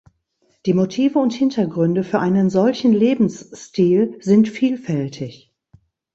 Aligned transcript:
Die 0.65 0.73
Motive 0.73 1.19
und 1.19 1.31
Hintergründe 1.31 2.03
für 2.03 2.17
einen 2.17 2.49
solchen 2.49 2.91
Lebensstil 2.91 4.17
sind 4.19 4.49
vielfältig. 4.49 5.51